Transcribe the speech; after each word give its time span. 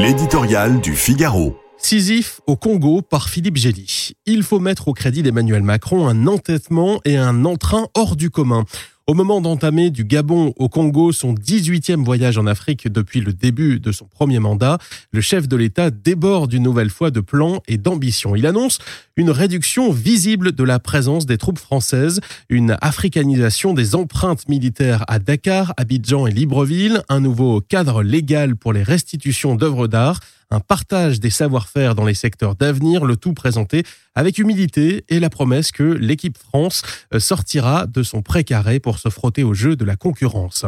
L'éditorial 0.00 0.80
du 0.80 0.94
Figaro. 0.94 1.56
Sisyphe 1.76 2.40
au 2.46 2.54
Congo 2.54 3.02
par 3.02 3.28
Philippe 3.28 3.56
Gély. 3.56 4.12
Il 4.26 4.44
faut 4.44 4.60
mettre 4.60 4.86
au 4.86 4.92
crédit 4.92 5.24
d'Emmanuel 5.24 5.64
Macron 5.64 6.06
un 6.06 6.28
entêtement 6.28 7.00
et 7.04 7.16
un 7.16 7.44
entrain 7.44 7.88
hors 7.94 8.14
du 8.14 8.30
commun. 8.30 8.64
Au 9.08 9.14
moment 9.14 9.40
d'entamer 9.40 9.88
du 9.88 10.04
Gabon 10.04 10.52
au 10.58 10.68
Congo 10.68 11.12
son 11.12 11.32
18e 11.32 12.04
voyage 12.04 12.36
en 12.36 12.46
Afrique 12.46 12.92
depuis 12.92 13.22
le 13.22 13.32
début 13.32 13.80
de 13.80 13.90
son 13.90 14.04
premier 14.04 14.38
mandat, 14.38 14.76
le 15.12 15.22
chef 15.22 15.48
de 15.48 15.56
l'État 15.56 15.90
déborde 15.90 16.52
une 16.52 16.64
nouvelle 16.64 16.90
fois 16.90 17.10
de 17.10 17.20
plans 17.20 17.62
et 17.68 17.78
d'ambition. 17.78 18.36
Il 18.36 18.46
annonce 18.46 18.80
une 19.16 19.30
réduction 19.30 19.90
visible 19.90 20.52
de 20.52 20.62
la 20.62 20.78
présence 20.78 21.24
des 21.24 21.38
troupes 21.38 21.58
françaises, 21.58 22.20
une 22.50 22.76
africanisation 22.82 23.72
des 23.72 23.94
empreintes 23.94 24.46
militaires 24.46 25.06
à 25.08 25.18
Dakar, 25.18 25.72
Abidjan 25.78 26.26
et 26.26 26.30
Libreville, 26.30 27.00
un 27.08 27.20
nouveau 27.20 27.62
cadre 27.62 28.02
légal 28.02 28.56
pour 28.56 28.74
les 28.74 28.82
restitutions 28.82 29.54
d'œuvres 29.54 29.88
d'art, 29.88 30.20
un 30.50 30.60
partage 30.60 31.20
des 31.20 31.30
savoir-faire 31.30 31.94
dans 31.94 32.04
les 32.04 32.14
secteurs 32.14 32.54
d'avenir, 32.54 33.04
le 33.04 33.16
tout 33.16 33.34
présenté 33.34 33.84
avec 34.14 34.38
humilité 34.38 35.04
et 35.08 35.20
la 35.20 35.30
promesse 35.30 35.72
que 35.72 35.82
l'équipe 35.82 36.38
France 36.38 36.82
euh, 37.14 37.20
sortira 37.20 37.86
de 37.86 38.02
son 38.02 38.22
précaré 38.22 38.80
pour 38.80 38.98
se 38.98 39.08
frotter 39.08 39.44
au 39.44 39.54
jeu 39.54 39.76
de 39.76 39.84
la 39.84 39.96
concurrence. 39.96 40.64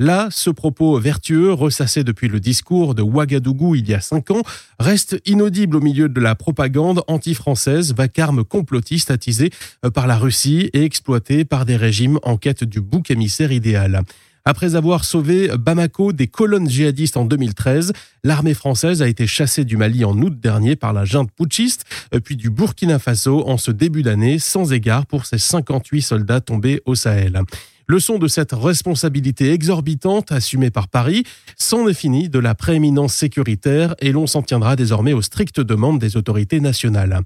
Là, 0.00 0.26
ce 0.32 0.50
propos 0.50 0.98
vertueux, 0.98 1.52
ressassé 1.52 2.02
depuis 2.02 2.26
le 2.26 2.40
discours 2.40 2.96
de 2.96 3.02
Ouagadougou 3.02 3.76
il 3.76 3.88
y 3.88 3.94
a 3.94 4.00
cinq 4.00 4.32
ans, 4.32 4.42
reste 4.80 5.20
inaudible 5.24 5.76
au 5.76 5.80
milieu 5.80 6.08
de 6.08 6.20
la 6.20 6.34
propagande 6.34 7.02
anti-française, 7.06 7.94
vacarme 7.94 8.42
complotiste 8.42 9.12
attisé 9.12 9.50
euh, 9.84 9.90
par 9.90 10.08
la 10.08 10.18
Russie 10.18 10.68
et 10.72 10.82
exploité 10.82 11.44
par 11.44 11.64
des 11.64 11.76
régimes 11.76 12.18
en 12.24 12.36
quête 12.36 12.64
du 12.64 12.80
bouc 12.80 13.10
émissaire 13.12 13.52
idéal. 13.52 14.02
Après 14.46 14.74
avoir 14.74 15.06
sauvé 15.06 15.48
Bamako 15.58 16.12
des 16.12 16.26
colonnes 16.26 16.68
djihadistes 16.68 17.16
en 17.16 17.24
2013, 17.24 17.94
l'armée 18.24 18.52
française 18.52 19.00
a 19.00 19.08
été 19.08 19.26
chassée 19.26 19.64
du 19.64 19.78
Mali 19.78 20.04
en 20.04 20.18
août 20.18 20.38
dernier 20.38 20.76
par 20.76 20.92
la 20.92 21.06
junte 21.06 21.30
putschiste, 21.32 21.86
puis 22.24 22.36
du 22.36 22.50
Burkina 22.50 22.98
Faso 22.98 23.48
en 23.48 23.56
ce 23.56 23.70
début 23.70 24.02
d'année, 24.02 24.38
sans 24.38 24.74
égard 24.74 25.06
pour 25.06 25.24
ses 25.24 25.38
58 25.38 26.02
soldats 26.02 26.42
tombés 26.42 26.82
au 26.84 26.94
Sahel. 26.94 27.40
Leçon 27.88 28.18
de 28.18 28.28
cette 28.28 28.52
responsabilité 28.52 29.50
exorbitante 29.50 30.30
assumée 30.30 30.70
par 30.70 30.88
Paris, 30.88 31.24
s'en 31.56 31.88
est 31.88 31.94
fini 31.94 32.28
de 32.28 32.38
la 32.38 32.54
prééminence 32.54 33.14
sécuritaire 33.14 33.94
et 34.00 34.12
l'on 34.12 34.26
s'en 34.26 34.42
tiendra 34.42 34.76
désormais 34.76 35.14
aux 35.14 35.22
strictes 35.22 35.60
demandes 35.60 35.98
des 35.98 36.18
autorités 36.18 36.60
nationales. 36.60 37.22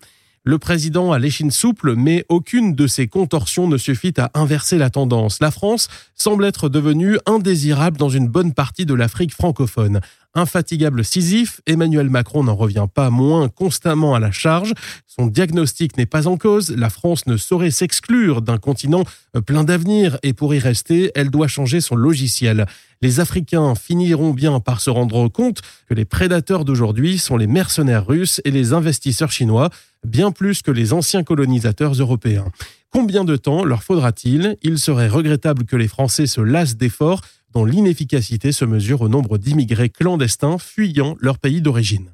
Le 0.49 0.59
président 0.59 1.13
a 1.13 1.19
l'échine 1.19 1.51
souple, 1.51 1.95
mais 1.95 2.25
aucune 2.31 2.75
de 2.75 2.87
ses 2.87 3.07
contorsions 3.07 3.69
ne 3.69 3.77
suffit 3.77 4.15
à 4.17 4.31
inverser 4.33 4.79
la 4.79 4.89
tendance. 4.89 5.41
La 5.43 5.51
France 5.51 5.89
semble 6.15 6.47
être 6.47 6.71
devenue 6.71 7.19
indésirable 7.27 7.99
dans 7.99 8.09
une 8.09 8.29
bonne 8.29 8.55
partie 8.55 8.87
de 8.87 8.95
l'Afrique 8.95 9.35
francophone. 9.35 10.01
Infatigable 10.39 11.05
Sisyphe, 11.05 11.61
Emmanuel 11.67 12.11
Macron 12.11 12.45
n'en 12.45 12.55
revient 12.55 12.87
pas 12.95 13.11
moins 13.11 13.49
constamment 13.49 14.15
à 14.15 14.21
la 14.21 14.31
charge. 14.31 14.73
Son 15.09 15.27
diagnostic 15.27 15.99
n'est 15.99 16.07
pas 16.07 16.29
en 16.29 16.37
cause. 16.37 16.71
La 16.71 16.91
France 16.91 17.27
ne 17.27 17.37
saurait 17.37 17.73
s'exclure 17.73 18.41
d'un 18.41 18.59
continent 18.59 19.03
plein 19.45 19.65
d'avenir 19.65 20.17
et 20.23 20.35
pour 20.35 20.55
y 20.55 20.61
rester, 20.61 21.11
elle 21.17 21.31
doit 21.31 21.49
changer 21.49 21.81
son 21.81 21.97
logiciel. 21.97 22.67
Les 23.03 23.19
Africains 23.19 23.75
finiront 23.75 24.31
bien 24.31 24.61
par 24.61 24.81
se 24.81 24.91
rendre 24.91 25.27
compte 25.27 25.61
que 25.89 25.95
les 25.95 26.05
prédateurs 26.05 26.65
d'aujourd'hui 26.65 27.19
sont 27.19 27.37
les 27.37 27.49
mercenaires 27.49 28.07
russes 28.07 28.41
et 28.45 28.53
les 28.53 28.73
investisseurs 28.73 29.33
chinois, 29.33 29.71
bien 30.07 30.31
plus 30.31 30.63
que 30.63 30.71
les 30.71 30.93
anciens 30.93 31.25
colonisateurs 31.25 31.95
européens. 31.95 32.47
Combien 32.91 33.25
de 33.25 33.37
temps 33.37 33.65
leur 33.65 33.83
faudra-t-il 33.83 34.57
Il 34.63 34.79
serait 34.79 35.09
regrettable 35.09 35.65
que 35.65 35.77
les 35.77 35.89
Français 35.89 36.27
se 36.27 36.41
lassent 36.41 36.77
d'efforts 36.77 37.21
dont 37.53 37.65
l'inefficacité 37.65 38.53
se 38.53 38.65
mesure 38.65 39.03
au 39.03 39.09
nombre 39.09 39.39
d'immigrés 39.39 39.91
clandestins 39.91 40.59
fuyant 40.59 41.17
leur 41.21 41.39
pays 41.39 41.61
d'origine. 41.61 42.11